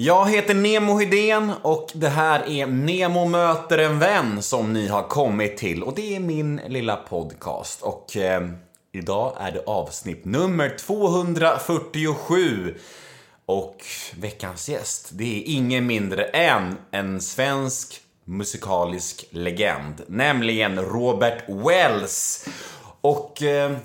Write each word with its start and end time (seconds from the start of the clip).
Jag 0.00 0.30
heter 0.30 0.54
Nemo 0.54 0.98
Hedén 0.98 1.52
och 1.62 1.90
det 1.94 2.08
här 2.08 2.48
är 2.48 2.66
Nemo 2.66 3.24
möter 3.24 3.78
en 3.78 3.98
vän 3.98 4.42
som 4.42 4.72
ni 4.72 4.88
har 4.88 5.02
kommit 5.02 5.56
till. 5.56 5.82
Och 5.82 5.94
det 5.94 6.16
är 6.16 6.20
min 6.20 6.60
lilla 6.66 6.96
podcast. 6.96 7.82
Och 7.82 8.16
eh, 8.16 8.48
idag 8.92 9.36
är 9.40 9.52
det 9.52 9.62
avsnitt 9.66 10.24
nummer 10.24 10.76
247 10.78 12.74
och 13.46 13.76
veckans 14.16 14.68
gäst 14.68 15.08
det 15.12 15.38
är 15.38 15.42
ingen 15.46 15.86
mindre 15.86 16.24
än 16.24 16.76
en 16.90 17.20
svensk 17.20 18.00
musikalisk 18.24 19.26
legend, 19.30 20.02
nämligen 20.06 20.78
Robert 20.78 21.44
Wells. 21.48 22.48
Och 23.00 23.42
eh, 23.42 23.76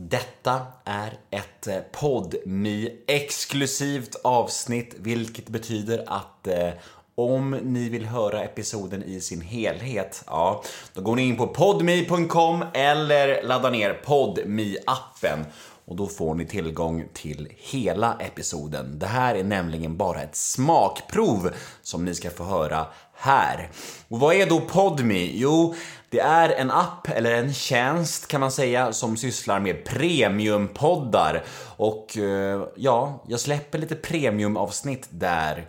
detta 0.00 0.60
är 0.84 1.18
ett 1.30 1.66
eh, 1.66 1.78
podmi 1.92 2.98
exklusivt 3.06 4.14
avsnitt, 4.24 4.94
vilket 4.98 5.48
betyder 5.48 6.04
att 6.06 6.46
eh, 6.46 6.70
om 7.14 7.50
ni 7.50 7.88
vill 7.88 8.04
höra 8.04 8.42
episoden 8.42 9.02
i 9.02 9.20
sin 9.20 9.40
helhet, 9.40 10.24
ja, 10.26 10.62
då 10.92 11.02
går 11.02 11.16
ni 11.16 11.22
in 11.22 11.36
på 11.36 11.46
podmi.com 11.46 12.64
eller 12.74 13.42
laddar 13.42 13.70
ner 13.70 13.92
podmi 13.92 14.76
appen 14.86 15.44
och 15.88 15.96
då 15.96 16.06
får 16.06 16.34
ni 16.34 16.46
tillgång 16.46 17.04
till 17.12 17.48
hela 17.56 18.16
episoden. 18.20 18.98
Det 18.98 19.06
här 19.06 19.34
är 19.34 19.44
nämligen 19.44 19.96
bara 19.96 20.22
ett 20.22 20.36
smakprov 20.36 21.50
som 21.82 22.04
ni 22.04 22.14
ska 22.14 22.30
få 22.30 22.44
höra 22.44 22.86
här. 23.14 23.70
Och 24.08 24.20
vad 24.20 24.34
är 24.34 24.46
då 24.46 24.60
Podme? 24.60 25.30
Jo, 25.34 25.74
det 26.10 26.20
är 26.20 26.48
en 26.48 26.70
app, 26.70 27.08
eller 27.08 27.32
en 27.32 27.54
tjänst 27.54 28.28
kan 28.28 28.40
man 28.40 28.52
säga, 28.52 28.92
som 28.92 29.16
sysslar 29.16 29.60
med 29.60 29.84
premiumpoddar. 29.84 31.44
Och 31.76 32.18
eh, 32.18 32.62
ja, 32.76 33.24
jag 33.28 33.40
släpper 33.40 33.78
lite 33.78 33.94
premiumavsnitt 33.94 35.06
där, 35.10 35.68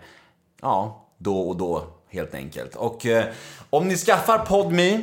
ja, 0.62 1.06
då 1.18 1.40
och 1.40 1.56
då 1.56 1.86
helt 2.08 2.34
enkelt. 2.34 2.76
Och 2.76 3.06
eh, 3.06 3.24
om 3.70 3.88
ni 3.88 3.96
skaffar 3.96 4.38
Podme 4.38 5.02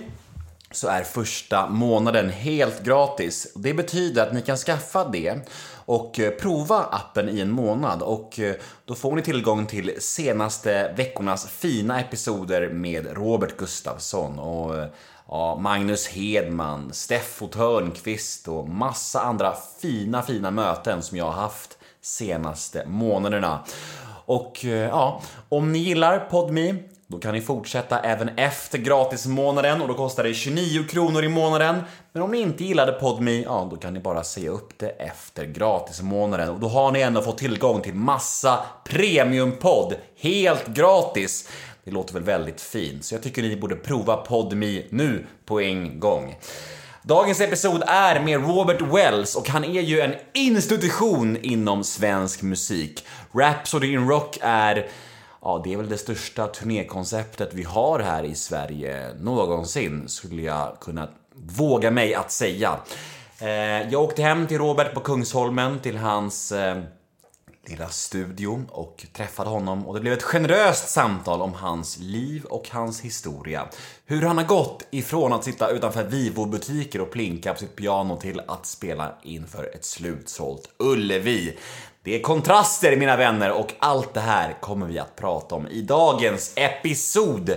så 0.72 0.88
är 0.88 1.04
första 1.04 1.70
månaden 1.70 2.30
helt 2.30 2.84
gratis. 2.84 3.48
Det 3.56 3.74
betyder 3.74 4.24
att 4.24 4.34
ni 4.34 4.42
kan 4.42 4.58
skaffa 4.58 5.10
det 5.10 5.40
och 5.86 6.20
eh, 6.20 6.32
prova 6.32 6.78
appen 6.78 7.30
i 7.30 7.40
en 7.40 7.52
månad 7.52 8.02
och 8.02 8.40
eh, 8.40 8.56
då 8.86 8.96
får 8.96 9.16
ni 9.16 9.22
tillgång 9.22 9.66
till 9.66 9.92
senaste 10.00 10.94
veckornas 10.98 11.48
fina 11.48 12.00
episoder 12.00 12.70
med 12.70 13.08
Robert 13.18 13.58
Gustafsson 13.58 14.40
och 14.40 14.78
eh, 14.78 14.88
ja, 15.28 15.58
Magnus 15.62 16.08
Hedman, 16.08 16.94
Steffo 16.94 17.48
Törnqvist 17.48 18.48
och 18.48 18.70
massa 18.70 19.22
andra 19.22 19.56
fina, 19.82 20.22
fina 20.22 20.52
möten 20.52 21.02
som 21.02 21.18
jag 21.18 21.26
har 21.26 21.42
haft 21.42 21.78
senaste 22.02 22.86
månaderna. 22.88 23.64
Och 24.26 24.64
ja, 24.64 25.22
om 25.50 25.72
ni 25.72 25.80
gillar 25.80 26.20
PodMe 26.20 26.76
då 27.10 27.20
kan 27.20 27.34
ni 27.34 27.42
fortsätta 27.42 28.00
även 28.00 28.30
efter 28.38 28.78
gratismånaden 28.78 29.82
och 29.82 29.88
då 29.88 29.94
kostar 29.94 30.24
det 30.24 30.34
29 30.34 30.84
kronor 30.84 31.24
i 31.24 31.30
månaden. 31.30 31.82
Men 32.14 32.24
om 32.24 32.32
ni 32.32 32.38
inte 32.38 32.64
gillade 32.64 32.92
PodMe, 32.92 33.32
ja 33.32 33.68
då 33.72 33.78
kan 33.78 33.94
ni 33.94 34.00
bara 34.00 34.24
säga 34.24 34.50
upp 34.50 34.80
det 34.80 34.90
efter 34.90 35.46
gratismånaden 35.46 36.50
och 36.50 36.60
då 36.60 36.68
har 36.68 36.92
ni 36.92 37.02
ändå 37.02 37.22
fått 37.22 37.38
tillgång 37.38 37.82
till 37.82 37.94
massa 37.94 38.60
premiumpodd 38.84 39.96
helt 40.20 40.68
gratis. 40.68 41.50
Det 41.84 41.92
låter 41.92 42.14
väl 42.14 42.24
väldigt 42.24 42.62
fint, 42.62 43.06
så 43.06 43.16
jag 43.16 43.24
tycker 43.24 43.42
ni 43.42 43.56
borde 43.56 43.76
prova 43.76 44.18
PodMe 44.18 44.84
nu 44.90 45.26
på 45.46 45.62
en 45.62 46.00
gång. 46.00 46.36
Dagens 47.04 47.42
episod 47.42 47.84
är 47.88 48.20
med 48.20 48.48
Robert 48.48 48.82
Wells 48.82 49.36
och 49.36 49.50
han 49.50 49.64
är 49.64 49.82
ju 49.82 50.00
en 50.00 50.14
institution 50.34 51.38
inom 51.42 51.84
svensk 51.84 52.42
musik. 52.42 53.06
Rhapsody 53.34 53.94
in 53.94 54.08
Rock 54.10 54.38
är 54.42 54.88
Ja, 55.48 55.62
det 55.64 55.74
är 55.74 55.78
väl 55.78 55.90
det 55.90 55.98
största 55.98 56.48
turnékonceptet 56.48 57.54
vi 57.54 57.64
har 57.64 58.00
här 58.00 58.24
i 58.24 58.36
Sverige 58.36 59.14
någonsin, 59.20 60.08
skulle 60.08 60.42
jag 60.42 60.80
kunna 60.80 61.10
våga 61.36 61.92
mig 61.92 62.16
att 62.16 62.32
säga. 62.32 62.80
Eh, 63.42 63.92
jag 63.92 64.04
åkte 64.04 64.22
hem 64.22 64.48
till 64.48 64.58
Robert 64.58 64.94
på 64.94 65.00
Kungsholmen, 65.00 65.80
till 65.80 65.98
hans 65.98 66.52
eh, 66.52 66.82
lilla 67.66 67.90
studio 67.90 68.66
och 68.70 69.06
träffade 69.14 69.50
honom 69.50 69.88
och 69.88 69.94
det 69.94 70.00
blev 70.00 70.14
ett 70.14 70.24
generöst 70.24 70.90
samtal 70.90 71.42
om 71.42 71.54
hans 71.54 71.98
liv 72.00 72.46
och 72.46 72.70
hans 72.72 73.02
historia. 73.02 73.68
Hur 74.06 74.22
han 74.22 74.38
har 74.38 74.46
gått 74.46 74.88
ifrån 74.92 75.34
att 75.34 75.44
sitta 75.44 75.70
utanför 75.70 76.04
Vivo-butiker 76.04 77.02
och 77.02 77.12
plinka 77.12 77.54
på 77.54 77.60
sitt 77.60 77.76
piano 77.76 78.18
till 78.18 78.42
att 78.48 78.66
spela 78.66 79.16
inför 79.24 79.64
ett 79.76 79.86
slutsålt 79.86 80.70
Ullevi. 80.78 81.58
Det 82.08 82.16
är 82.16 82.22
kontraster 82.22 82.96
mina 82.96 83.18
vänner 83.18 83.52
och 83.52 83.74
allt 83.80 84.14
det 84.14 84.20
här 84.20 84.58
kommer 84.62 84.86
vi 84.86 85.00
att 85.00 85.16
prata 85.16 85.56
om 85.56 85.68
i 85.68 85.82
dagens 85.82 86.54
episod. 86.56 87.56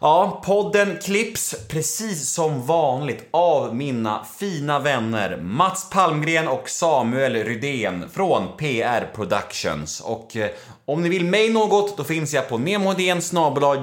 Ja, 0.00 0.42
podden 0.44 0.98
klipps 1.02 1.54
precis 1.68 2.30
som 2.30 2.66
vanligt 2.66 3.28
av 3.30 3.76
mina 3.76 4.26
fina 4.38 4.78
vänner 4.78 5.36
Mats 5.36 5.90
Palmgren 5.90 6.48
och 6.48 6.68
Samuel 6.68 7.34
Rydén 7.44 8.08
från 8.12 8.48
PR 8.56 9.10
Productions. 9.14 10.00
Och 10.00 10.36
eh, 10.36 10.50
om 10.84 11.02
ni 11.02 11.08
vill 11.08 11.24
mig 11.24 11.52
något, 11.52 11.96
då 11.96 12.04
finns 12.04 12.34
jag 12.34 12.48
på 12.48 12.58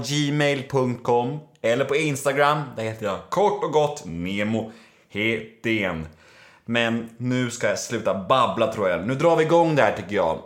gmail.com 0.07 1.39
eller 1.61 1.85
på 1.85 1.95
Instagram, 1.95 2.61
där 2.75 2.83
heter 2.83 3.05
jag 3.05 3.19
kort 3.29 3.63
och 3.63 3.71
gott 3.71 4.03
Nemo 4.05 4.71
Hedén. 5.09 6.05
Men 6.69 7.09
nu 7.17 7.51
ska 7.51 7.67
jag 7.67 7.79
sluta 7.79 8.13
babbla 8.13 8.73
tror 8.73 8.89
jag. 8.89 9.07
Nu 9.07 9.15
drar 9.15 9.35
vi 9.35 9.43
igång 9.43 9.75
det 9.75 9.81
här 9.81 9.91
tycker 9.91 10.15
jag. 10.15 10.39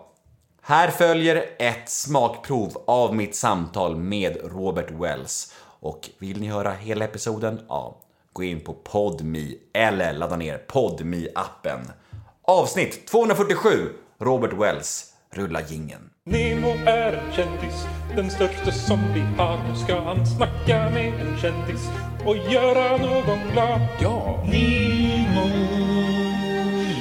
Här 0.62 0.92
följer 0.92 1.46
ett 1.60 1.90
smakprov 1.90 2.84
av 2.88 3.16
mitt 3.16 3.36
samtal 3.36 3.96
med 3.96 4.38
Robert 4.44 4.92
Wells. 4.92 5.54
Och 5.80 6.10
vill 6.20 6.42
ni 6.42 6.48
höra 6.48 6.72
hela 6.72 7.06
episoden? 7.06 7.62
Ja, 7.68 7.98
gå 8.34 8.44
in 8.44 8.62
på 8.62 8.74
PodMe 8.74 9.48
eller 9.74 10.14
ladda 10.14 10.36
ner 10.36 10.58
podme 10.58 11.28
appen 11.36 11.80
Avsnitt 12.42 13.08
247, 13.08 13.70
Robert 14.20 14.54
Wells. 14.54 15.06
Rulla 15.32 15.62
gingen. 15.62 16.10
Nemo 16.26 16.70
är 16.86 17.14
en 17.14 17.32
kändis, 17.34 17.86
den 18.16 18.32
största 18.32 18.72
som 18.72 19.00
vi 19.14 19.22
har. 19.38 19.58
Nu 19.70 19.76
ska 19.76 20.02
han 20.02 20.26
snacka 20.26 20.90
med 20.90 21.14
en 21.14 21.38
kändis 21.38 21.90
och 22.26 22.38
göra 22.38 22.98
någon 22.98 23.40
glad. 23.54 23.88
Ja! 24.02 24.44
Nemo, 24.46 26.03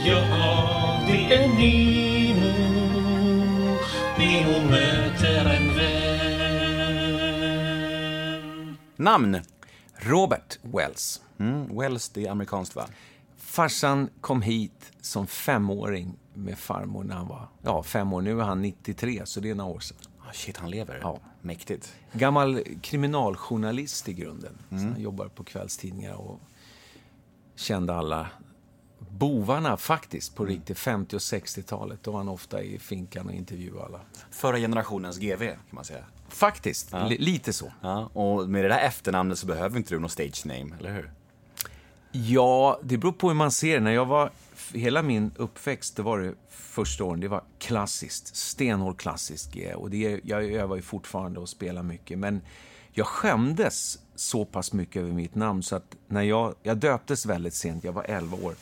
ja 0.07 1.03
det 1.07 1.35
är 1.35 1.49
Nemo. 1.49 2.53
Nemo 4.19 4.71
möter 4.71 5.45
en 5.57 5.77
vän. 5.77 6.03
Namn? 8.97 9.41
Robert 9.95 10.59
Wells. 10.63 11.23
Mm, 11.39 11.79
Wells, 11.79 12.09
det 12.09 12.27
är 12.27 12.31
amerikanskt 12.31 12.77
va? 12.77 12.87
Farsan 13.37 14.09
kom 14.21 14.43
hit 14.43 14.93
som 15.01 15.27
femåring 15.27 16.15
med 16.35 16.59
farmor 16.59 17.05
när 17.05 17.15
han 17.15 17.29
var 17.29 17.49
ja, 17.63 17.83
fem 17.83 18.13
år. 18.13 18.23
Nu 18.23 18.41
är 18.41 18.45
han 18.45 18.63
93, 18.63 19.23
så 19.25 19.41
det 19.41 19.51
är 19.51 19.55
några 19.55 19.71
år 19.71 19.81
sedan. 19.81 19.99
Oh, 20.21 20.33
shit, 20.33 20.57
han 20.57 20.71
lever? 20.71 20.99
Ja. 21.03 21.19
Mäktigt. 21.41 21.95
Gammal 22.13 22.63
kriminaljournalist 22.83 24.09
i 24.09 24.13
grunden. 24.13 24.59
Mm. 24.71 24.93
han 24.93 25.01
jobbar 25.01 25.29
på 25.29 25.45
kvällstidningar 25.45 26.15
och 26.15 26.41
kände 27.57 27.95
alla 27.95 28.29
bovarna 29.11 29.77
faktiskt 29.77 30.35
på 30.35 30.43
mm. 30.43 30.55
riktigt. 30.55 30.79
50 30.79 31.17
och 31.17 31.21
60-talet. 31.21 31.99
Då 32.03 32.11
var 32.11 32.19
han 32.19 32.29
ofta 32.29 32.63
i 32.63 32.79
finkan 32.79 33.27
och 33.27 33.33
intervjuade 33.33 33.85
alla. 33.85 34.01
Förra 34.31 34.59
generationens 34.59 35.19
GV, 35.19 35.47
kan 35.47 35.59
man 35.71 35.85
säga. 35.85 36.05
Faktiskt, 36.29 36.89
ja. 36.93 37.07
lite 37.19 37.53
så. 37.53 37.73
Ja, 37.81 38.11
och 38.13 38.49
med 38.49 38.65
det 38.65 38.69
där 38.69 38.79
efternamnet 38.79 39.39
så 39.39 39.47
behöver 39.47 39.77
inte 39.77 39.95
du 39.95 39.99
någon 39.99 40.11
stage 40.11 40.47
name, 40.47 40.77
eller 40.79 40.95
hur? 40.95 41.13
Ja, 42.13 42.81
det 42.83 42.99
beror 42.99 43.13
på 43.13 43.29
hur 43.29 43.35
man 43.35 43.51
ser. 43.51 43.81
När 43.81 43.91
jag 43.93 44.07
var, 44.07 44.31
hela 44.73 45.03
min 45.03 45.31
uppväxt, 45.37 45.97
det 45.97 46.03
var 46.03 46.19
det 46.19 46.35
första 46.49 47.05
åren, 47.05 47.21
det 47.21 47.29
var 47.29 47.45
klassiskt. 47.59 48.37
Stenhårt 48.37 49.01
klassiskt 49.01 49.53
G. 49.53 49.75
Och 49.75 49.91
det, 49.91 50.21
jag 50.25 50.45
övar 50.45 50.77
ju 50.77 50.83
fortfarande 50.83 51.41
och 51.41 51.49
spelar 51.49 51.83
mycket. 51.83 52.19
Men 52.19 52.41
jag 52.93 53.07
skämdes 53.07 53.99
så 54.15 54.45
pass 54.45 54.73
mycket 54.73 55.03
över 55.03 55.13
mitt 55.13 55.35
namn 55.35 55.63
så 55.63 55.77
att 55.77 55.97
när 56.07 56.23
jag, 56.23 56.55
jag 56.63 56.77
döptes 56.77 57.27
väldigt 57.27 57.55
sent, 57.55 57.85
jag 57.85 57.93
var 57.93 58.05
11 58.05 58.37
år. 58.37 58.55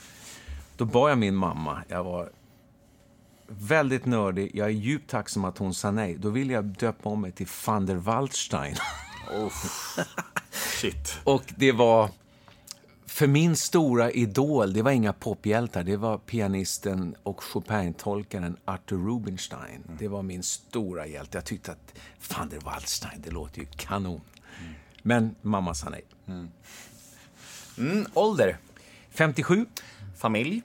Då 0.80 0.86
bad 0.86 1.10
jag 1.10 1.18
min 1.18 1.34
mamma, 1.34 1.82
jag 1.88 2.04
var 2.04 2.30
väldigt 3.46 4.06
nördig, 4.06 4.50
jag 4.54 4.66
är 4.66 4.72
djupt 4.72 5.10
tacksam 5.10 5.44
att 5.44 5.58
hon 5.58 5.74
sa 5.74 5.90
nej. 5.90 6.16
Då 6.18 6.30
ville 6.30 6.52
jag 6.52 6.64
döpa 6.64 7.08
om 7.08 7.20
mig 7.20 7.32
till 7.32 7.48
van 7.66 7.86
der 7.86 7.94
Waldstein. 7.94 8.76
Oh, 9.30 9.52
shit. 10.50 11.18
och 11.24 11.42
det 11.56 11.72
var 11.72 12.08
för 13.06 13.26
min 13.26 13.56
stora 13.56 14.10
idol, 14.10 14.72
det 14.72 14.82
var 14.82 14.90
inga 14.90 15.12
pophjältar, 15.12 15.84
det 15.84 15.96
var 15.96 16.18
pianisten 16.18 17.14
och 17.22 17.42
Chopin-tolkaren 17.42 18.56
Arthur 18.64 18.98
Rubinstein. 19.06 19.82
Mm. 19.84 19.96
Det 19.98 20.08
var 20.08 20.22
min 20.22 20.42
stora 20.42 21.06
hjälte. 21.06 21.38
Jag 21.38 21.44
tyckte 21.44 21.72
att 21.72 21.94
van 22.36 22.48
der 22.48 22.60
Waldstein, 22.60 23.22
det 23.22 23.30
låter 23.30 23.60
ju 23.60 23.66
kanon. 23.76 24.20
Mm. 24.60 24.74
Men 25.02 25.34
mamma 25.42 25.74
sa 25.74 25.88
nej. 25.88 26.04
Mm. 26.26 26.48
mm 27.78 28.06
ålder? 28.14 28.58
57. 29.10 29.66
Familj? 30.20 30.62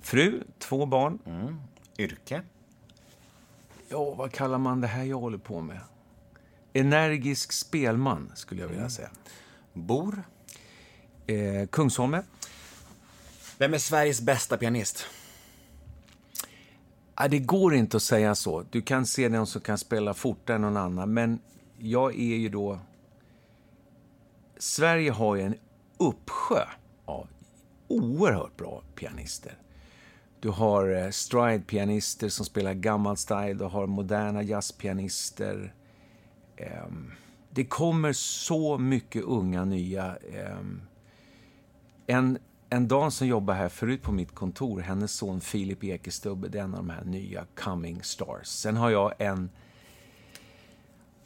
Fru, 0.00 0.42
två 0.58 0.86
barn. 0.86 1.18
Mm. 1.26 1.60
Yrke? 1.98 2.42
Ja, 3.88 4.14
vad 4.14 4.32
kallar 4.32 4.58
man 4.58 4.80
det 4.80 4.86
här 4.86 5.04
jag 5.04 5.18
håller 5.18 5.38
på 5.38 5.60
med? 5.60 5.80
Energisk 6.72 7.52
spelman, 7.52 8.32
skulle 8.34 8.60
jag 8.60 8.68
vilja 8.68 8.90
säga. 8.90 9.10
Bor? 9.72 10.22
Eh, 11.26 11.66
Kungsholmen. 11.66 12.22
Vem 13.58 13.74
är 13.74 13.78
Sveriges 13.78 14.20
bästa 14.20 14.56
pianist? 14.56 15.06
Ja, 17.16 17.28
det 17.28 17.38
går 17.38 17.74
inte 17.74 17.96
att 17.96 18.02
säga 18.02 18.34
så. 18.34 18.64
Du 18.70 18.82
kan 18.82 19.06
se 19.06 19.28
någon 19.28 19.46
som 19.46 19.60
kan 19.60 19.78
spela 19.78 20.14
fortare 20.14 20.54
än 20.54 20.62
någon 20.62 20.76
annan, 20.76 21.14
men 21.14 21.40
jag 21.78 22.14
är 22.14 22.36
ju 22.36 22.48
då... 22.48 22.78
Sverige 24.58 25.10
har 25.10 25.36
ju 25.36 25.42
en 25.42 25.54
uppsjö 25.98 26.64
av 27.04 27.28
oerhört 27.90 28.56
bra 28.56 28.82
pianister. 28.94 29.58
Du 30.40 30.48
har 30.48 30.88
eh, 30.88 31.10
stride-pianister 31.10 32.28
som 32.28 32.46
spelar 32.46 32.74
gammal 32.74 33.16
style, 33.16 33.54
du 33.54 33.64
har 33.64 33.86
moderna 33.86 34.42
jazzpianister. 34.42 35.74
Ehm, 36.56 37.12
det 37.50 37.64
kommer 37.64 38.12
så 38.12 38.78
mycket 38.78 39.22
unga, 39.22 39.64
nya... 39.64 40.16
Ehm. 40.16 40.80
en, 42.06 42.38
en 42.70 42.88
dam 42.88 43.10
som 43.10 43.26
jobbar 43.26 43.54
här 43.54 43.68
förut 43.68 44.02
på 44.02 44.12
mitt 44.12 44.34
kontor, 44.34 44.80
hennes 44.80 45.12
son 45.12 45.40
Filip 45.40 45.84
Ekestubbe, 45.84 46.48
det 46.48 46.58
är 46.58 46.62
en 46.62 46.74
av 46.74 46.80
de 46.80 46.90
här 46.90 47.04
nya 47.04 47.44
coming 47.54 48.02
stars. 48.02 48.46
Sen 48.46 48.76
har 48.76 48.90
jag 48.90 49.12
en 49.18 49.50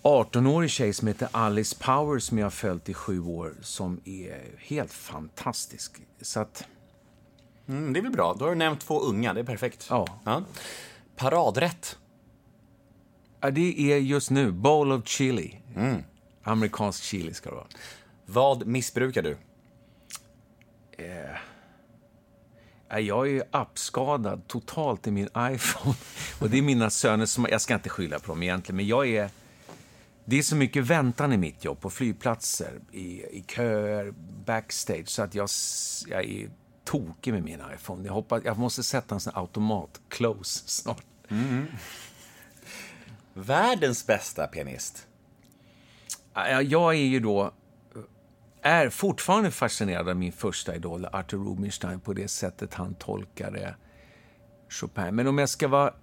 18-årig 0.05 0.71
tjej 0.71 0.93
som 0.93 1.09
heter 1.09 1.29
Alice 1.33 1.77
Power 1.81 2.19
som 2.19 2.39
jag 2.39 2.47
har 2.47 2.51
följt 2.51 2.89
i 2.89 2.95
sju 2.95 3.21
år, 3.21 3.55
som 3.63 4.01
är 4.05 4.43
helt 4.59 4.93
fantastisk. 4.93 5.93
Så 6.21 6.41
att, 6.41 6.65
Mm, 7.69 7.93
det 7.93 8.01
är 8.01 8.03
väl 8.03 8.13
bra. 8.13 8.35
Då 8.39 8.45
har 8.45 8.51
du 8.51 8.57
nämnt 8.59 8.81
två 8.81 9.01
unga, 9.01 9.35
det 9.35 9.41
är 9.41 9.45
perfekt. 9.45 9.87
Ja. 9.91 10.07
Paradrätt? 11.17 11.99
ja, 13.41 13.51
det 13.51 13.93
är 13.93 13.99
just 13.99 14.31
nu 14.31 14.53
bowl 14.53 14.93
of 14.93 15.07
chili. 15.09 15.59
Amerikansk 16.43 17.03
chili 17.03 17.35
ska 17.35 17.51
det 17.51 17.57
vara. 17.57 17.67
Vad 18.27 18.67
missbrukar 18.67 19.23
du? 19.23 19.37
Ja, 22.89 22.99
Jag 22.99 23.27
är 23.27 23.31
ju 23.31 23.43
appskadad 23.51 24.49
totalt 24.49 25.07
i 25.07 25.11
min 25.11 25.29
iPhone. 25.39 25.97
Och 26.41 26.51
det 26.51 26.59
är 26.59 26.63
mina 26.63 26.91
söner 26.91 27.27
som... 27.27 27.47
Jag 27.51 27.61
ska 27.61 27.75
inte 27.75 27.89
skylla 27.89 28.19
på 28.19 28.27
dem 28.27 28.43
egentligen, 28.43 28.77
men 28.77 28.87
jag 28.87 29.09
är... 29.09 29.31
Det 30.25 30.39
är 30.39 30.43
så 30.43 30.57
mycket 30.57 30.85
väntan 30.85 31.33
i 31.33 31.37
mitt 31.37 31.65
jobb, 31.65 31.81
på 31.81 31.91
flygplatser, 31.91 32.81
i, 32.93 33.23
i 33.23 33.45
köer, 33.49 34.15
backstage, 34.47 35.09
så 35.09 35.23
att 35.23 35.35
jag, 35.35 35.49
jag 36.07 36.25
är 36.25 36.51
tokig 36.85 37.33
med 37.33 37.43
min 37.43 37.61
iPhone. 37.75 38.07
Jag, 38.07 38.13
hoppas, 38.13 38.45
jag 38.45 38.59
måste 38.59 38.83
sätta 38.83 39.15
en 39.15 39.21
sån 39.21 39.33
här 39.35 39.41
automat, 39.41 40.01
close, 40.09 40.63
snart. 40.67 41.05
Världens 43.35 44.07
bästa 44.07 44.47
pianist? 44.47 45.07
Ja, 46.35 46.63
Jag 46.63 46.95
är 46.95 46.99
ju 46.99 47.21
då 47.21 47.53
är 48.63 48.89
fortfarande 48.89 49.51
fascinerad 49.51 50.09
av 50.09 50.17
min 50.17 50.33
första 50.33 50.75
idol, 50.75 51.07
Arthur 51.13 51.39
Rubinstein, 51.39 52.01
på 52.01 52.13
det 52.13 52.29
sättet 52.29 52.75
han 52.75 52.95
tolkade 52.95 53.75
Chopin. 54.69 55.15
Men 55.15 55.27
om 55.27 55.39
jag 55.39 55.49
ska 55.49 55.69
vara 55.69 55.95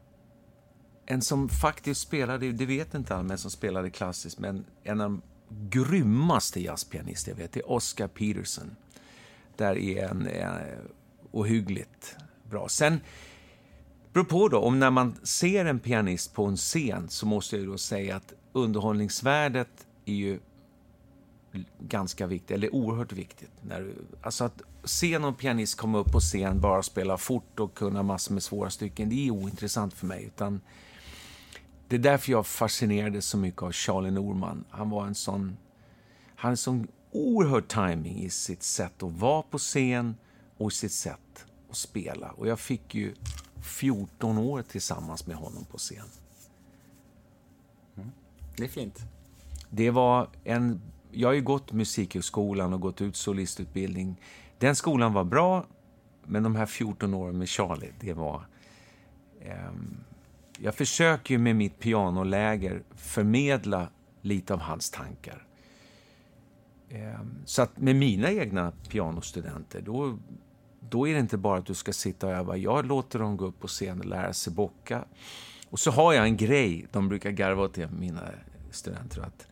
en 1.06 1.22
som 1.22 1.50
faktiskt 1.50 2.02
spelade, 2.02 2.52
det 2.52 2.66
vet 2.66 2.94
inte 2.94 3.14
alla, 3.14 3.24
men 3.24 3.38
som 3.38 3.52
spelade 3.52 3.90
klassiskt, 3.90 4.40
men 4.40 4.66
en 4.84 5.02
av 5.02 5.10
de 5.10 5.22
grymmaste 5.70 6.62
jazzpianister 6.62 7.32
jag 7.32 7.38
vet, 7.38 7.52
det 7.52 7.60
är 7.60 7.72
Oscar 7.72 8.08
Peterson. 8.08 8.76
Där 9.58 9.78
är 9.78 10.04
en 10.04 10.28
eh, 10.28 10.50
ohyggligt 11.32 12.16
bra. 12.50 12.68
Sen 12.70 13.00
beror 14.14 14.26
på 14.26 14.48
då, 14.48 14.60
om 14.60 14.80
när 14.80 14.92
man 14.92 15.16
ser 15.24 15.66
en 15.66 15.80
pianist 15.80 16.34
på 16.34 16.46
en 16.46 16.58
scen 16.58 17.10
så 17.10 17.26
måste 17.26 17.56
jag 17.56 17.62
ju 17.62 17.72
då 17.72 17.78
säga 17.78 18.16
att 18.16 18.34
underhållningsvärdet 18.54 19.88
är 20.06 20.14
ju 20.14 20.40
ganska 21.80 22.28
viktigt, 22.28 22.52
eller 22.52 22.76
oerhört 22.76 23.12
viktigt. 23.12 23.52
När 23.62 23.82
du, 23.82 23.96
alltså 24.22 24.44
att 24.44 24.62
se 24.84 25.20
någon 25.20 25.36
pianist 25.36 25.78
komma 25.78 25.98
upp 25.98 26.12
på 26.12 26.20
scen, 26.20 26.60
bara 26.60 26.84
spela 26.84 27.18
fort 27.18 27.60
och 27.60 27.74
kunna 27.74 28.04
massor 28.04 28.34
med 28.34 28.44
svåra 28.44 28.70
stycken, 28.70 29.10
det 29.10 29.28
är 29.28 29.32
ointressant 29.32 29.94
för 29.94 30.06
mig. 30.06 30.24
Utan 30.24 30.62
det 31.92 31.98
är 31.98 32.00
därför 32.00 32.32
jag 32.32 32.48
fascinerades 32.48 33.26
så 33.26 33.38
mycket 33.38 33.62
av 33.62 33.72
Charlie 33.72 34.12
Norman. 34.12 34.64
Han 34.70 34.90
var 34.90 35.06
en 35.06 35.16
sån... 35.16 35.58
Han 36.36 36.50
hade 36.50 36.58
sån 36.58 36.88
oerhörd 37.12 37.68
timing 37.68 38.20
i 38.20 38.30
sitt 38.30 38.64
sätt 38.64 39.04
att 39.04 39.12
vara 39.12 39.42
på 39.42 39.58
scen 39.58 40.16
och 40.58 40.72
i 40.72 40.76
sitt 40.76 40.92
sätt 40.92 41.46
att 41.70 41.76
spela. 41.76 42.32
Och 42.32 42.48
jag 42.48 42.60
fick 42.60 42.96
ju 42.96 43.16
14 43.62 44.38
år 44.38 44.62
tillsammans 44.62 45.28
med 45.28 45.36
honom 45.36 45.66
på 45.66 45.78
scen. 45.78 46.06
Det 48.58 48.64
är 48.64 48.68
fint. 48.68 49.00
Det 49.70 49.90
var 49.90 50.30
en... 50.44 50.82
Jag 51.12 51.30
har 51.30 51.34
ju 51.34 51.42
gått 51.42 51.72
Musikhögskolan 51.72 52.74
och 52.74 52.82
gått 52.82 53.02
ut 53.02 53.16
solistutbildning. 53.16 54.22
Den 54.58 54.76
skolan 54.76 55.14
var 55.14 55.24
bra, 55.24 55.66
men 56.24 56.44
de 56.44 56.56
här 56.56 56.66
14 56.66 57.14
åren 57.14 57.38
med 57.38 57.50
Charlie, 57.50 57.92
det 58.00 58.14
var... 58.14 58.46
ehm, 59.42 60.04
jag 60.64 60.76
försöker 60.76 61.34
ju 61.34 61.38
med 61.38 61.56
mitt 61.56 61.80
pianoläger 61.80 62.84
förmedla 62.96 63.90
lite 64.22 64.54
av 64.54 64.60
hans 64.60 64.92
tankar. 64.92 65.48
Ehm, 66.90 67.36
så 67.46 67.62
att 67.62 67.78
med 67.78 67.96
mina 67.96 68.32
egna 68.32 68.72
pianostudenter, 68.90 69.82
då, 69.82 70.20
då 70.80 71.08
är 71.08 71.14
det 71.14 71.20
inte 71.20 71.38
bara 71.38 71.60
att 71.60 71.66
du 71.66 71.74
ska 71.74 71.94
sitta 71.94 72.28
och 72.28 72.34
öva. 72.34 72.58
Jag 72.58 72.86
låter 72.86 73.20
dem 73.20 73.38
gå 73.38 73.46
upp 73.46 73.60
på 73.60 73.68
scen 73.68 74.00
och 74.00 74.06
lära 74.06 74.34
sig 74.34 74.54
bocka. 74.54 75.06
Och 75.70 75.80
så 75.80 75.92
har 75.92 76.14
jag 76.14 76.26
en 76.26 76.38
grej, 76.38 76.88
de 76.92 77.10
brukar 77.10 77.32
garva 77.32 77.64
åt 77.64 77.74
det, 77.74 77.92
mina 77.92 78.22
studenter, 78.72 79.22
att 79.22 79.48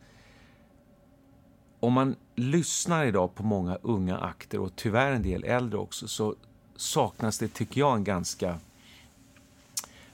om 1.80 1.92
man 1.92 2.16
lyssnar 2.34 3.06
idag 3.06 3.34
på 3.34 3.42
många 3.42 3.78
unga 3.82 4.18
akter 4.18 4.60
och 4.60 4.76
tyvärr 4.76 5.12
en 5.12 5.22
del 5.22 5.44
äldre 5.44 5.78
också, 5.78 6.08
så 6.08 6.34
saknas 6.76 7.38
det, 7.38 7.48
tycker 7.48 7.80
jag, 7.80 7.96
en 7.96 8.04
ganska 8.04 8.58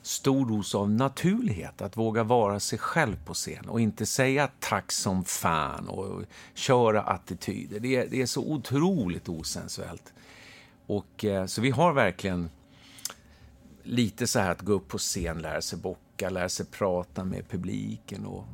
stor 0.06 0.46
dos 0.46 0.74
av 0.74 0.90
naturlighet. 0.90 1.82
Att 1.82 1.96
våga 1.96 2.22
vara 2.22 2.60
sig 2.60 2.78
själv 2.78 3.16
på 3.24 3.34
scen 3.34 3.68
och 3.68 3.80
inte 3.80 4.06
säga 4.06 4.50
tack 4.60 4.92
som 4.92 5.24
fan 5.24 5.88
och 5.88 6.22
köra 6.54 7.02
attityder. 7.02 7.80
Det 7.80 7.96
är, 7.96 8.06
det 8.10 8.22
är 8.22 8.26
så 8.26 8.52
otroligt 8.52 9.28
osensuellt. 9.28 10.12
Och, 10.86 11.24
eh, 11.24 11.46
så 11.46 11.60
vi 11.60 11.70
har 11.70 11.92
verkligen 11.92 12.50
lite 13.82 14.26
så 14.26 14.38
här 14.38 14.50
att 14.50 14.62
gå 14.62 14.72
upp 14.72 14.88
på 14.88 14.98
scen, 14.98 15.38
lära 15.38 15.62
sig 15.62 15.78
bocka, 15.78 16.30
lära 16.30 16.48
sig 16.48 16.66
prata 16.66 17.24
med 17.24 17.48
publiken. 17.48 18.26
Och, 18.26 18.44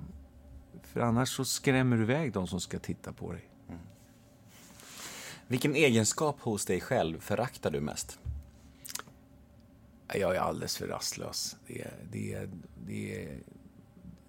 för 0.83 1.01
annars 1.01 1.37
så 1.37 1.45
skrämmer 1.45 1.97
du 1.97 2.03
iväg 2.03 2.33
de 2.33 2.47
som 2.47 2.61
ska 2.61 2.79
titta 2.79 3.13
på 3.13 3.33
dig. 3.33 3.49
Mm. 3.69 3.81
Vilken 5.47 5.75
egenskap 5.75 6.41
hos 6.41 6.67
dig 6.67 6.81
själv 6.81 7.21
föraktar 7.21 7.71
du 7.71 7.81
mest? 7.81 8.19
Jag 10.15 10.37
är 10.37 10.41
alldeles 10.41 10.77
för 10.77 10.87
rastlös. 10.87 11.57
Det, 11.67 11.81
är- 11.83 11.95
det, 12.13 12.39
det, 12.87 13.29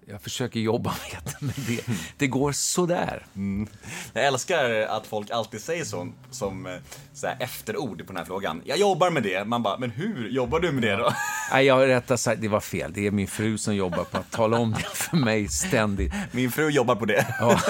jag 0.06 0.22
försöker 0.22 0.60
jobba 0.60 0.90
med 1.12 1.22
det, 1.24 1.36
men 1.40 1.54
det, 1.66 1.80
det 2.18 2.26
går 2.26 2.52
sådär. 2.52 3.26
Jag 4.12 4.24
älskar 4.26 4.70
att 4.80 5.06
folk 5.06 5.30
alltid 5.30 5.60
säger 5.60 5.84
så, 5.84 6.08
som 6.30 6.66
eh, 6.66 6.72
så 7.12 7.26
här, 7.26 7.36
efterord 7.40 7.98
på 7.98 8.04
den 8.06 8.16
här 8.16 8.24
frågan. 8.24 8.62
Jag 8.64 8.78
jobbar 8.78 9.10
med 9.10 9.22
det. 9.22 9.44
Man 9.44 9.62
bara, 9.62 9.78
men 9.78 9.90
hur 9.90 10.28
jobbar 10.28 10.60
du 10.60 10.72
med 10.72 10.82
det 10.82 10.96
då? 10.96 11.12
Nej, 11.52 11.66
jag 11.66 11.88
rättare 11.88 12.18
sagt, 12.18 12.40
det 12.40 12.48
var 12.48 12.60
fel. 12.60 12.92
Det 12.94 13.06
är 13.06 13.10
min 13.10 13.28
fru 13.28 13.58
som 13.58 13.74
jobbar 13.76 14.04
på 14.04 14.18
att 14.18 14.30
tala 14.30 14.58
om 14.58 14.72
det 14.72 14.82
för 14.96 15.16
mig 15.16 15.48
ständigt. 15.48 16.12
Min 16.32 16.50
fru 16.52 16.68
jobbar 16.70 16.96
på 16.96 17.04
det. 17.04 17.26
Ja, 17.40 17.60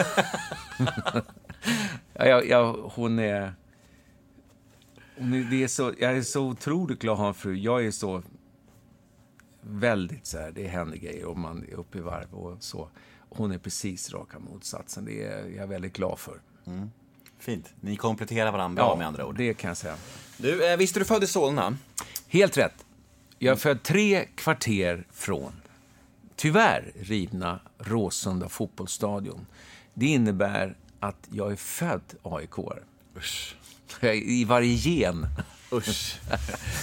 jag, 2.26 2.48
jag, 2.48 2.72
hon 2.94 3.18
är... 3.18 3.54
Det 5.50 5.62
är 5.62 5.68
så, 5.68 5.92
jag 5.98 6.16
är 6.16 6.22
så 6.22 6.42
otroligt 6.42 6.98
glad 6.98 7.12
att 7.12 7.18
ha 7.18 7.28
en 7.28 7.34
fru. 7.34 7.56
Jag 7.56 7.86
är 7.86 7.90
så 7.90 8.22
väldigt 9.60 10.26
så 10.26 10.38
här, 10.38 10.52
det 10.52 10.66
händer 10.66 10.96
grejer 10.96 11.26
om 11.26 11.40
man 11.40 11.64
är 11.68 11.74
uppe 11.74 11.98
i 11.98 12.00
varv 12.00 12.34
och 12.34 12.62
så. 12.62 12.88
Hon 13.28 13.52
är 13.52 13.58
precis 13.58 14.12
raka 14.12 14.38
motsatsen. 14.38 15.04
Det 15.04 15.24
är 15.24 15.48
jag 15.48 15.62
är 15.62 15.66
väldigt 15.66 15.92
glad 15.92 16.18
för. 16.18 16.40
Fint. 17.38 17.74
Ni 17.80 17.96
kompletterar 17.96 18.52
varandra 18.52 18.84
bra 18.84 18.96
med 18.96 19.06
andra 19.06 19.26
ord. 19.26 19.36
det 19.36 19.54
kan 19.54 19.68
jag 19.68 19.76
säga. 19.76 19.96
Du, 20.36 20.66
eh, 20.70 20.76
visst 20.76 20.96
är 20.96 21.00
du 21.00 21.06
född 21.06 21.24
i 21.24 21.26
Solna? 21.26 21.76
Helt 22.28 22.56
rätt. 22.56 22.84
Jag 23.38 23.52
är 23.52 23.56
född 23.56 23.82
tre 23.82 24.24
kvarter 24.24 25.06
från, 25.10 25.52
tyvärr, 26.36 26.92
rivna 27.00 27.60
Råsunda 27.78 28.48
fotbollsstadion. 28.48 29.46
Det 29.94 30.06
innebär 30.06 30.76
att 31.00 31.28
jag 31.30 31.52
är 31.52 31.56
född 31.56 32.14
aik 32.22 32.58
Usch. 33.16 33.56
I 34.02 34.44
varje 34.44 34.74
gen. 34.74 35.26
Usch. 35.72 36.20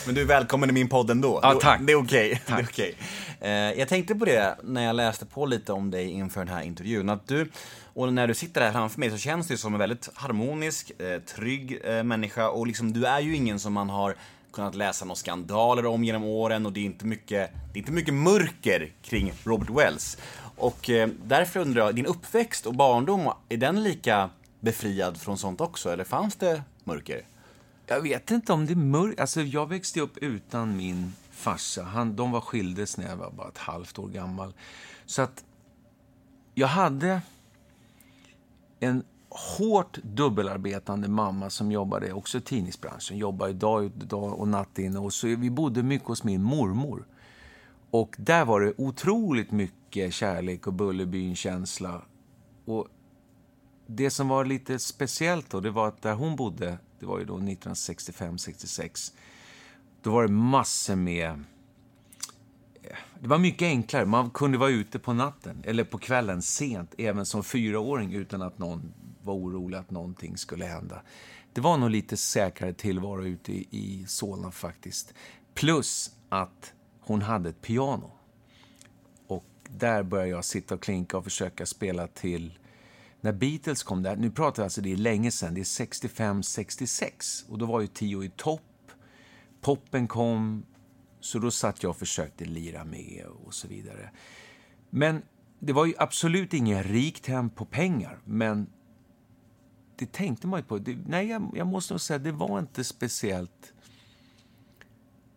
Men 0.05 0.15
du 0.15 0.21
är 0.21 0.25
välkommen 0.25 0.69
i 0.69 0.73
min 0.73 0.89
podd 0.89 1.09
ändå. 1.09 1.39
Ja, 1.43 1.59
tack. 1.61 1.81
Det 1.83 1.93
är 1.93 2.03
okej. 2.03 2.41
Tack. 2.47 2.63
okej. 2.69 2.95
Eh, 3.39 3.51
jag 3.51 3.87
tänkte 3.87 4.15
på 4.15 4.25
det 4.25 4.55
när 4.63 4.83
jag 4.83 4.95
läste 4.95 5.25
på 5.25 5.45
lite 5.45 5.73
om 5.73 5.91
dig 5.91 6.09
inför 6.09 6.45
den 6.45 6.53
här 6.53 6.61
intervjun. 6.61 7.09
Att 7.09 7.27
du, 7.27 7.49
och 7.93 8.13
när 8.13 8.27
du 8.27 8.33
sitter 8.33 8.61
där 8.61 8.71
framför 8.71 8.99
mig 8.99 9.11
så 9.11 9.17
känns 9.17 9.47
du 9.47 9.57
som 9.57 9.73
en 9.73 9.79
väldigt 9.79 10.09
harmonisk, 10.13 10.91
eh, 11.01 11.19
trygg 11.19 11.79
eh, 11.83 12.03
människa. 12.03 12.49
Och 12.49 12.67
liksom, 12.67 12.93
du 12.93 13.05
är 13.05 13.19
ju 13.19 13.35
ingen 13.35 13.59
som 13.59 13.73
man 13.73 13.89
har 13.89 14.15
kunnat 14.53 14.75
läsa 14.75 15.05
några 15.05 15.15
skandaler 15.15 15.85
om 15.85 16.03
genom 16.03 16.23
åren 16.23 16.65
och 16.65 16.73
det 16.73 16.79
är 16.79 16.85
inte 16.85 17.05
mycket, 17.05 17.51
det 17.73 17.77
är 17.77 17.81
inte 17.81 17.91
mycket 17.91 18.13
mörker 18.13 18.91
kring 19.01 19.33
Robert 19.43 19.69
Wells. 19.69 20.17
Och 20.57 20.89
därför 21.23 21.59
undrar 21.59 21.85
jag, 21.85 21.95
din 21.95 22.05
uppväxt 22.05 22.65
och 22.65 22.75
barndom, 22.75 23.31
är 23.49 23.57
den 23.57 23.83
lika 23.83 24.29
befriad 24.59 25.17
från 25.17 25.37
sånt 25.37 25.61
också, 25.61 25.93
eller 25.93 26.03
fanns 26.03 26.35
det 26.35 26.61
mörker? 26.83 27.25
Jag 27.87 28.01
vet 28.01 28.31
inte 28.31 28.53
om 28.53 28.65
det 28.65 28.73
är 28.73 28.75
mörkt. 28.75 29.19
Alltså, 29.19 29.41
jag 29.41 29.69
växte 29.69 30.01
upp 30.01 30.17
utan 30.17 30.77
min 30.77 31.13
farsa. 31.31 31.83
Han, 31.83 32.15
de 32.15 32.31
var 32.31 32.41
skildes 32.41 32.97
när 32.97 33.09
jag 33.09 33.15
var 33.15 33.31
bara 33.31 33.47
ett 33.47 33.57
halvt 33.57 33.99
år 33.99 34.07
gammal. 34.07 34.53
Så 35.05 35.21
att 35.21 35.45
jag 36.53 36.67
hade 36.67 37.21
en 38.79 39.03
hårt 39.29 39.97
dubbelarbetande 40.03 41.07
mamma 41.07 41.49
som 41.49 41.71
jobbade 41.71 42.13
också 42.13 42.37
i 42.37 42.41
tidningsbranschen. 42.41 43.17
Jobbade 43.17 43.53
dag 43.53 43.83
ut 43.83 43.95
dag 43.95 44.39
och 44.39 44.47
natt 44.47 44.79
in. 44.79 44.97
Och 44.97 45.13
så 45.13 45.27
vi 45.27 45.49
bodde 45.49 45.83
mycket 45.83 46.07
hos 46.07 46.23
min 46.23 46.43
mormor. 46.43 47.05
Och 47.91 48.15
där 48.17 48.45
var 48.45 48.61
det 48.61 48.73
otroligt 48.77 49.51
mycket 49.51 50.13
kärlek 50.13 50.67
och 50.67 50.73
Bullerbyn-känsla. 50.73 52.01
Och 52.65 52.87
det 53.95 54.09
som 54.09 54.27
var 54.27 54.45
lite 54.45 54.79
speciellt 54.79 55.49
då, 55.49 55.59
det 55.59 55.71
var 55.71 55.87
att 55.87 56.01
där 56.01 56.13
hon 56.13 56.35
bodde, 56.35 56.77
det 56.99 57.05
var 57.05 57.19
ju 57.19 57.25
då 57.25 57.37
1965-66, 57.37 59.13
då 60.01 60.11
var 60.11 60.23
det 60.23 60.31
massor 60.31 60.95
med... 60.95 61.29
Eh, 62.83 62.97
det 63.19 63.27
var 63.27 63.37
mycket 63.37 63.65
enklare. 63.65 64.05
Man 64.05 64.29
kunde 64.29 64.57
vara 64.57 64.69
ute 64.69 64.99
på 64.99 65.13
natten, 65.13 65.63
eller 65.63 65.83
på 65.83 65.97
kvällen 65.97 66.41
sent, 66.41 66.95
även 66.97 67.25
som 67.25 67.43
fyraåring 67.43 68.13
utan 68.13 68.41
att 68.41 68.57
någon 68.57 68.93
var 69.23 69.33
orolig 69.33 69.77
att 69.77 69.91
någonting 69.91 70.37
skulle 70.37 70.65
hända. 70.65 71.01
Det 71.53 71.61
var 71.61 71.77
nog 71.77 71.89
lite 71.89 72.17
säkrare 72.17 72.73
tillvaro 72.73 73.23
ute 73.25 73.51
i, 73.51 73.67
i 73.71 74.05
Solna 74.07 74.51
faktiskt. 74.51 75.13
Plus 75.53 76.11
att 76.29 76.73
hon 76.99 77.21
hade 77.21 77.49
ett 77.49 77.61
piano. 77.61 78.11
Och 79.27 79.45
där 79.69 80.03
började 80.03 80.29
jag 80.29 80.45
sitta 80.45 80.75
och 80.75 80.81
klinka 80.81 81.17
och 81.17 81.23
försöka 81.23 81.65
spela 81.65 82.07
till 82.07 82.57
när 83.21 83.31
Beatles 83.31 83.83
kom 83.83 84.03
där, 84.03 84.15
nu 84.15 84.31
pratar 84.31 84.63
jag 84.63 84.65
alltså 84.65 84.81
det 84.81 84.91
är 84.91 84.97
länge 84.97 85.31
sedan, 85.31 85.53
det 85.53 85.59
är 85.59 85.63
65-66 85.63 87.49
och 87.49 87.57
då 87.57 87.65
var 87.65 87.81
ju 87.81 87.87
Tio 87.87 88.23
i 88.23 88.29
topp, 88.29 88.91
poppen 89.61 90.07
kom, 90.07 90.65
så 91.19 91.39
då 91.39 91.51
satt 91.51 91.83
jag 91.83 91.89
och 91.89 91.97
försökte 91.97 92.45
lira 92.45 92.85
med 92.85 93.25
och 93.43 93.53
så 93.53 93.67
vidare. 93.67 94.09
Men 94.89 95.21
det 95.59 95.73
var 95.73 95.85
ju 95.85 95.93
absolut 95.97 96.53
inget 96.53 96.85
rikt 96.85 97.27
hem 97.27 97.49
på 97.49 97.65
pengar, 97.65 98.19
men 98.25 98.67
det 99.95 100.11
tänkte 100.11 100.47
man 100.47 100.59
ju 100.59 100.63
på. 100.63 100.77
Det, 100.77 100.97
nej, 101.07 101.27
jag, 101.27 101.51
jag 101.55 101.67
måste 101.67 101.93
nog 101.93 102.01
säga 102.01 102.19
det 102.19 102.31
var 102.31 102.59
inte 102.59 102.83
speciellt 102.83 103.73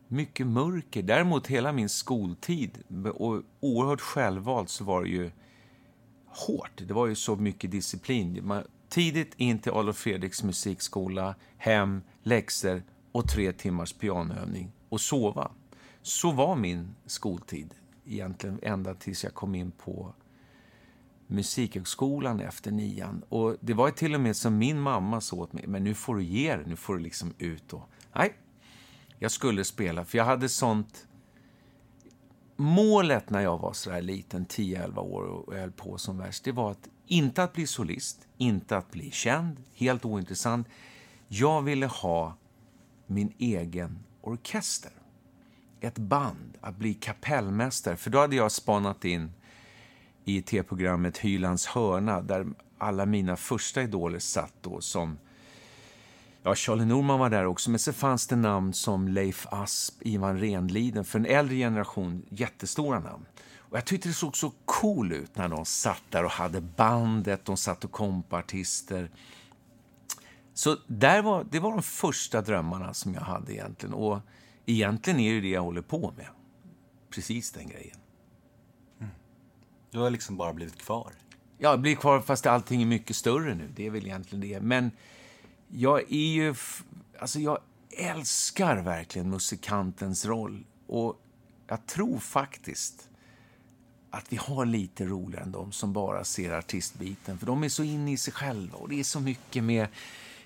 mycket 0.08 0.46
mörker. 0.46 1.02
Däremot 1.02 1.46
hela 1.46 1.72
min 1.72 1.88
skoltid, 1.88 2.82
och 3.14 3.42
oerhört 3.60 4.00
självvalt, 4.00 4.68
så 4.68 4.84
var 4.84 5.02
det 5.02 5.08
ju 5.08 5.30
hårt. 6.34 6.82
Det 6.86 6.94
var 6.94 7.06
ju 7.06 7.14
så 7.14 7.36
mycket 7.36 7.70
disciplin. 7.70 8.46
Man, 8.46 8.64
tidigt 8.88 9.34
in 9.36 9.58
till 9.58 9.72
Adolf 9.72 9.96
Fredriks 9.96 10.42
musikskola, 10.42 11.34
hem, 11.56 12.02
läxor 12.22 12.82
och 13.12 13.28
tre 13.28 13.52
timmars 13.52 13.92
pianoövning 13.92 14.72
och 14.88 15.00
sova. 15.00 15.50
Så 16.02 16.32
var 16.32 16.56
min 16.56 16.94
skoltid 17.06 17.74
egentligen 18.06 18.58
ända 18.62 18.94
tills 18.94 19.24
jag 19.24 19.34
kom 19.34 19.54
in 19.54 19.70
på 19.70 20.14
Musikhögskolan 21.26 22.40
efter 22.40 22.70
nian. 22.70 23.24
Och 23.28 23.56
det 23.60 23.74
var 23.74 23.90
till 23.90 24.14
och 24.14 24.20
med 24.20 24.36
som 24.36 24.58
min 24.58 24.80
mamma 24.80 25.20
sa 25.20 25.36
åt 25.36 25.52
mig, 25.52 25.64
men 25.66 25.84
nu 25.84 25.94
får 25.94 26.16
du 26.16 26.22
ge 26.24 26.56
dig, 26.56 26.64
nu 26.66 26.76
får 26.76 26.94
du 26.94 27.00
liksom 27.00 27.34
ut 27.38 27.72
och... 27.72 27.88
Nej, 28.14 28.34
jag 29.18 29.30
skulle 29.30 29.64
spela, 29.64 30.04
för 30.04 30.18
jag 30.18 30.24
hade 30.24 30.48
sånt... 30.48 31.06
Målet 32.56 33.30
när 33.30 33.40
jag 33.40 33.58
var 33.58 33.73
så 33.73 33.90
där 33.90 34.02
liten, 34.02 34.46
10-11 34.46 34.99
år 34.99 35.23
och 35.23 35.54
höll 35.54 35.73
på 35.73 35.99
som 35.99 36.18
värst, 36.18 36.44
det 36.44 36.52
var 36.52 36.70
att 36.70 36.88
inte 37.06 37.42
att 37.42 37.52
bli 37.52 37.66
solist, 37.66 38.28
inte 38.37 38.76
att 38.76 38.90
bli 38.90 39.11
känd, 39.11 39.56
helt 39.75 40.04
ointressant. 40.04 40.68
Jag 41.28 41.62
ville 41.62 41.87
ha 41.87 42.37
min 43.06 43.32
egen 43.38 43.99
orkester. 44.20 44.92
Ett 45.80 45.99
band, 45.99 46.58
att 46.61 46.76
bli 46.76 46.94
kapellmästare. 46.94 47.96
För 47.96 48.11
då 48.11 48.18
hade 48.18 48.37
jag 48.37 48.52
spanat 48.52 49.04
in 49.04 49.32
i 50.25 50.42
tv-programmet 50.42 51.18
Hylands 51.18 51.66
hörna 51.66 52.20
där 52.20 52.46
alla 52.78 53.06
mina 53.06 53.37
första 53.37 53.82
idoler 53.82 54.18
satt 54.18 54.54
då 54.61 54.80
som 54.80 55.18
Ja, 56.46 56.54
Charlie 56.54 56.84
Norman 56.84 57.18
var 57.18 57.30
där 57.30 57.46
också, 57.46 57.70
men 57.70 57.78
så 57.78 57.92
fanns 57.92 58.26
det 58.26 58.36
namn 58.36 58.72
som 58.72 59.08
Leif 59.08 59.46
Asp, 59.50 59.94
Ivan 60.00 60.38
Renliden, 60.38 61.04
för 61.04 61.18
en 61.18 61.26
äldre 61.26 61.56
generation 61.56 62.22
jättestora 62.28 63.00
namn. 63.00 63.26
Och 63.58 63.76
jag 63.76 63.84
tyckte 63.84 64.08
det 64.08 64.12
såg 64.12 64.36
så 64.36 64.52
cool 64.64 65.12
ut 65.12 65.36
när 65.36 65.48
de 65.48 65.64
satt 65.64 66.02
där 66.10 66.24
och 66.24 66.30
hade 66.30 66.60
bandet, 66.60 67.44
de 67.44 67.56
satt 67.56 67.84
och 67.84 67.92
kompartister. 67.92 69.10
Så 70.54 70.76
där 70.86 71.22
var, 71.22 71.44
det 71.50 71.60
var 71.60 71.70
de 71.70 71.82
första 71.82 72.42
drömmarna 72.42 72.94
som 72.94 73.14
jag 73.14 73.20
hade 73.20 73.52
egentligen. 73.52 73.94
Och 73.94 74.20
egentligen 74.66 75.20
är 75.20 75.34
det 75.34 75.40
det 75.40 75.48
jag 75.48 75.62
håller 75.62 75.82
på 75.82 76.12
med. 76.16 76.28
Precis 77.10 77.52
den 77.52 77.68
grejen. 77.68 77.98
Du 79.90 79.98
har 79.98 80.10
liksom 80.10 80.36
bara 80.36 80.52
blivit 80.52 80.78
kvar. 80.78 81.12
Jag 81.58 81.80
blir 81.80 81.96
kvar 81.96 82.20
fast 82.20 82.46
allting 82.46 82.82
är 82.82 82.86
mycket 82.86 83.16
större 83.16 83.54
nu. 83.54 83.72
Det 83.76 83.86
är 83.86 83.90
väl 83.90 84.06
egentligen 84.06 84.48
det. 84.48 84.60
Men 84.60 84.90
jag 85.76 86.12
är 86.12 86.32
ju... 86.32 86.54
Alltså 87.18 87.40
jag 87.40 87.58
älskar 87.90 88.76
verkligen 88.76 89.30
musikantens 89.30 90.24
roll. 90.24 90.64
Och 90.86 91.20
jag 91.66 91.86
tror 91.86 92.18
faktiskt 92.18 93.08
att 94.10 94.32
vi 94.32 94.36
har 94.36 94.66
lite 94.66 95.04
roligare 95.04 95.44
än 95.44 95.52
de 95.52 95.72
som 95.72 95.92
bara 95.92 96.24
ser 96.24 96.52
artistbiten. 96.52 97.38
För 97.38 97.46
de 97.46 97.64
är 97.64 97.68
så 97.68 97.82
inne 97.82 98.12
i 98.12 98.16
sig 98.16 98.32
själva 98.32 98.78
och 98.78 98.88
det 98.88 99.00
är 99.00 99.04
så 99.04 99.20
mycket 99.20 99.64
med 99.64 99.88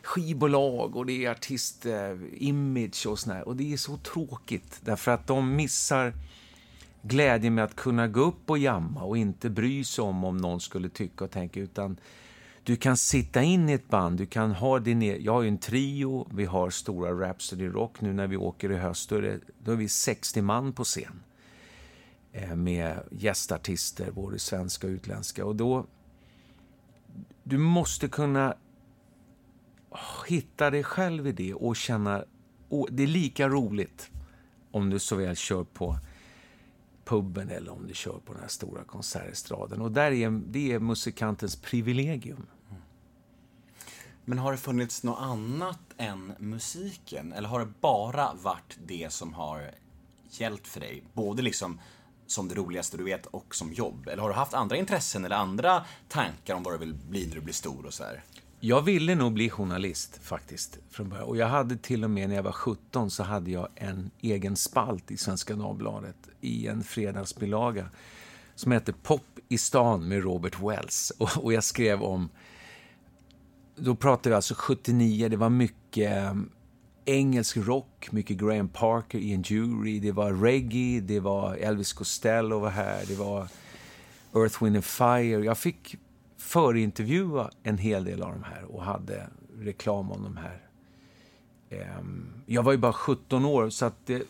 skivbolag 0.03 0.97
och 0.97 1.07
det 1.07 1.25
är 1.25 1.31
artist-image 1.31 3.07
eh, 3.07 3.11
och 3.11 3.19
sådär. 3.19 3.49
Och 3.49 3.57
det 3.57 3.73
är 3.73 3.77
så 3.77 3.97
tråkigt 3.97 4.81
därför 4.85 5.11
att 5.11 5.27
de 5.27 5.57
missar 5.57 6.13
glädjen 7.03 7.55
med 7.55 7.65
att 7.65 7.77
kunna 7.77 8.09
gå 8.09 8.21
upp 8.21 8.51
och 8.51 8.59
jamma 8.59 9.03
och 9.03 9.19
inte 9.19 9.51
bry 9.51 9.85
sig 9.85 10.03
om 10.03 10.25
om 10.25 10.37
någon 10.37 10.61
skulle 10.61 10.89
tycka 10.89 11.25
och 11.25 11.31
tänka 11.31 11.61
utan 11.61 11.97
du 12.69 12.77
kan 12.77 12.97
sitta 12.97 13.43
in 13.43 13.69
i 13.69 13.73
ett 13.73 13.89
band, 13.89 14.19
du 14.19 14.27
kan 14.27 14.53
ha 14.53 14.79
din 14.79 15.03
e- 15.03 15.19
Jag 15.21 15.33
har 15.33 15.43
ju 15.43 15.49
en 15.49 15.59
trio, 15.59 16.29
vi 16.35 16.45
har 16.45 16.71
stora 16.71 17.13
Rhapsody 17.13 17.67
Rock 17.67 18.01
nu 18.01 18.13
när 18.13 18.27
vi 18.27 18.37
åker 18.37 18.73
i 18.73 18.77
höst, 18.77 19.11
då 19.11 19.17
är, 19.17 19.23
det, 19.23 19.41
då 19.65 19.73
är 19.73 19.77
vi 19.77 19.89
60 19.89 20.43
man 20.43 20.73
på 20.73 20.85
scen. 20.85 21.23
Eh, 22.33 22.57
med 22.57 23.01
gästartister, 23.11 24.11
både 24.11 24.39
svenska 24.39 24.87
och 24.87 24.91
utländska. 24.91 25.45
Och 25.45 25.57
då... 25.57 25.87
Du 27.43 27.59
måste 27.59 28.09
kunna 28.09 28.57
hitta 30.27 30.71
dig 30.71 30.85
själv 30.85 31.27
i 31.27 31.33
det 31.33 31.55
och 31.55 31.77
känna... 31.77 32.25
Och 32.69 32.89
det 32.91 33.03
är 33.03 33.07
lika 33.07 33.49
roligt 33.49 34.11
om 34.71 34.91
du 34.91 34.99
såväl 34.99 35.37
kör 35.37 35.65
på 35.65 35.99
puben 37.05 37.49
eller 37.49 37.73
om 37.73 37.87
du 37.87 37.95
kör 37.95 38.19
på 38.25 38.33
den 38.33 38.43
här 38.43 38.49
stora 38.49 38.85
konsertestraden. 38.85 39.81
Och 39.81 39.93
där 39.93 40.13
är, 40.13 40.31
det 40.31 40.73
är 40.73 40.79
musikantens 40.79 41.57
privilegium. 41.57 42.47
Men 44.29 44.39
har 44.39 44.53
det 44.53 44.59
funnits 44.59 45.03
något 45.03 45.19
annat 45.21 45.81
än 45.97 46.33
musiken? 46.39 47.33
Eller 47.33 47.49
har 47.49 47.61
det 47.61 47.73
bara 47.81 48.35
varit 48.43 48.79
det 48.87 49.13
som 49.13 49.35
har 49.35 49.71
gällt 50.31 50.67
för 50.67 50.81
dig? 50.81 51.03
Både 51.13 51.43
liksom 51.43 51.81
som 52.27 52.49
det 52.49 52.55
roligaste 52.55 52.97
du 52.97 53.05
vet 53.05 53.27
och 53.27 53.55
som 53.55 53.73
jobb? 53.73 54.09
Eller 54.09 54.23
har 54.23 54.29
du 54.29 54.35
haft 54.35 54.55
andra 54.55 54.77
intressen 54.77 55.25
eller 55.25 55.37
andra 55.37 55.85
tankar 56.09 56.55
om 56.55 56.63
vad 56.63 56.75
du 56.75 56.79
vill 56.79 56.95
bli 56.95 57.27
när 57.27 57.35
du 57.35 57.41
blir 57.41 57.55
stor 57.55 57.87
och 57.87 57.95
så 57.95 58.05
här? 58.05 58.25
Jag 58.61 58.83
ville 58.83 59.15
nog 59.15 59.33
bli 59.33 59.51
journalist 59.51 60.19
faktiskt 60.23 60.79
från 60.91 61.09
början. 61.09 61.29
Och 61.29 61.37
jag 61.37 61.49
hade 61.49 61.77
till 61.77 62.05
och 62.05 62.11
med 62.11 62.29
när 62.29 62.37
jag 62.37 62.43
var 62.43 62.53
17 62.53 63.11
så 63.11 63.23
hade 63.23 63.51
jag 63.51 63.69
en 63.75 64.11
egen 64.21 64.57
spalt 64.57 65.11
i 65.11 65.17
Svenska 65.17 65.55
Dagbladet 65.55 66.29
i 66.41 66.67
en 66.67 66.85
fredagsbilaga 66.85 67.89
som 68.55 68.73
hette 68.73 68.93
Pop 68.93 69.39
i 69.49 69.59
stan 69.59 70.09
med 70.09 70.23
Robert 70.23 70.61
Wells. 70.61 71.13
Och, 71.19 71.37
och 71.45 71.53
jag 71.53 71.65
skrev 71.65 72.03
om 72.03 72.29
då 73.81 73.95
pratade 73.95 74.29
vi 74.29 74.35
alltså 74.35 74.55
79, 74.57 75.29
det 75.29 75.37
var 75.37 75.51
mycket 75.51 76.13
mm, 76.13 76.51
engelsk 77.05 77.57
rock, 77.57 78.09
mycket 78.13 78.37
Graham 78.37 78.69
Parker, 78.69 79.19
Ian 79.19 79.43
Jury, 79.43 80.01
det 80.01 80.13
var 80.13 80.33
reggae, 80.33 81.01
det 81.01 81.21
var 81.21 81.55
Elvis 81.55 81.93
Costello 81.93 82.59
var 82.59 82.71
här, 82.71 83.05
det 83.09 83.15
var 83.15 83.49
Earth, 84.35 84.65
Wind 84.65 84.77
and 84.77 84.85
Fire. 84.85 85.45
Jag 85.45 85.59
fick 85.59 85.97
förintervjua 86.39 87.51
en 87.63 87.79
hel 87.79 88.05
del 88.05 88.23
av 88.23 88.33
de 88.33 88.43
här 88.43 88.65
och 88.65 88.85
hade 88.85 89.29
reklam 89.59 90.13
om 90.13 90.23
de 90.23 90.37
här. 90.37 90.69
Ehm, 91.71 92.27
jag 92.47 92.63
var 92.63 92.73
ju 92.73 92.79
bara 92.79 92.93
17 92.93 93.45
år, 93.45 93.71
så 93.71 93.85
att 93.85 94.07
det, 94.07 94.23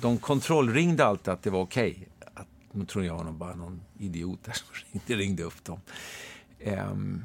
de 0.00 0.18
kontrollringde 0.18 1.04
alltid 1.04 1.28
att 1.28 1.42
det 1.42 1.50
var 1.50 1.60
okej. 1.60 1.90
Okay. 1.90 2.44
Nu 2.72 2.84
tror 2.84 3.04
jag 3.04 3.24
var 3.24 3.32
bara 3.32 3.54
någon 3.54 3.80
idiot 3.98 4.44
där 4.44 4.52
som 4.52 4.66
ringde, 4.92 5.24
ringde 5.24 5.42
upp 5.42 5.64
dem. 5.64 5.80
Ehm, 6.60 7.24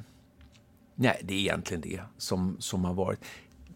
Nej, 0.95 1.21
det 1.23 1.33
är 1.33 1.39
egentligen 1.39 1.81
det 1.81 2.01
som, 2.17 2.55
som 2.59 2.85
har 2.85 2.93
varit. 2.93 3.19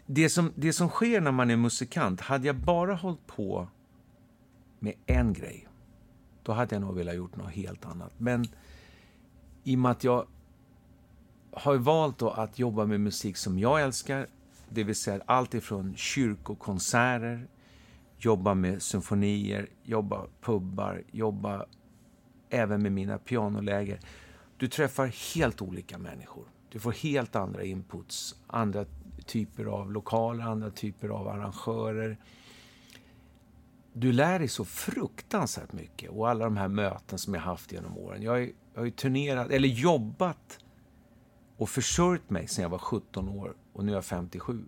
det 0.06 0.30
som, 0.30 0.54
det 0.56 0.74
som 0.74 0.90
sker 0.90 1.22
när 1.22 1.32
man 1.32 1.52
är 1.52 1.58
musikant, 1.58 2.22
hade 2.22 2.48
jag 2.48 2.56
bara 2.56 2.96
hållit 2.96 3.28
på 3.28 3.68
med 4.80 4.94
en 5.06 5.34
grej, 5.34 5.68
då 6.44 6.52
hade 6.52 6.76
jag 6.76 6.82
nog 6.82 6.96
velat 6.96 7.16
gjort 7.16 7.36
något 7.36 7.52
helt 7.52 7.86
annat. 7.86 8.14
Men 8.18 8.46
i 9.64 9.76
och 9.76 9.80
med 9.80 9.92
att 9.92 10.04
jag 10.04 10.28
har 11.52 11.76
valt 11.76 12.18
då 12.18 12.30
att 12.30 12.60
jobba 12.60 12.86
med 12.86 13.02
musik 13.02 13.38
som 13.38 13.60
jag 13.60 13.82
älskar, 13.82 14.28
det 14.70 14.84
vill 14.84 14.96
säga 14.96 15.22
allt 15.26 15.54
ifrån 15.54 15.96
kyrkokonserter, 15.96 17.48
jobba 18.18 18.54
med 18.54 18.82
symfonier, 18.82 19.70
jobba 19.84 20.26
pubbar, 20.42 21.04
jobba 21.12 21.66
även 22.50 22.82
med 22.82 22.92
mina 22.92 23.18
pianoläger. 23.18 24.00
Du 24.58 24.68
träffar 24.68 25.36
helt 25.36 25.62
olika 25.62 25.98
människor. 25.98 26.46
Du 26.70 26.80
får 26.80 26.92
helt 26.92 27.36
andra 27.36 27.64
inputs, 27.64 28.36
andra 28.48 28.86
typer 29.26 29.66
av 29.66 29.92
lokaler, 29.92 30.44
andra 30.44 30.72
typer 30.72 31.10
av 31.10 31.28
arrangörer. 31.28 32.18
Du 33.94 34.12
lär 34.12 34.40
dig 34.40 34.48
så 34.48 34.66
fruktansvärt 34.66 35.74
mycket 35.74 36.10
och 36.10 36.30
alla 36.30 36.46
de 36.46 36.58
här 36.58 36.68
möten 36.68 37.20
som 37.20 37.34
jag 37.34 37.42
haft 37.42 37.72
genom 37.72 37.98
åren. 37.98 38.22
Jag, 38.22 38.44
är, 38.44 38.52
jag 38.74 38.82
har 38.82 38.86
ju 38.86 38.92
turnerat, 38.92 39.52
eller 39.52 39.68
jobbat 39.68 40.60
och 41.58 41.70
försörjt 41.70 42.30
mig 42.30 42.48
sedan 42.48 42.62
jag 42.62 42.70
var 42.70 42.78
17 42.78 43.30
år 43.30 43.56
och 43.74 43.86
nu 43.86 43.92
är 43.92 43.96
jag 43.96 44.06
57. 44.06 44.66